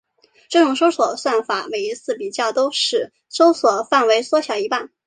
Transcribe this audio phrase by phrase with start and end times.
[0.49, 4.89] 这种搜索算法每一次比较都使搜索范围缩小一半。